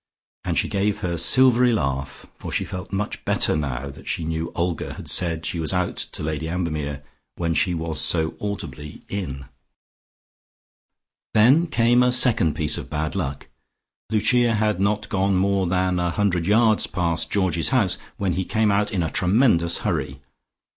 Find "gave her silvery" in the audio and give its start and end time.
0.67-1.71